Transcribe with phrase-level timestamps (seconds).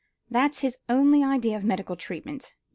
[0.31, 2.55] That's his only idea of medical treatment.